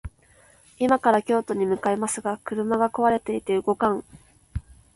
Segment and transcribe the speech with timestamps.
[0.79, 4.03] 今から京都に向かいますが、車が壊れていて動かん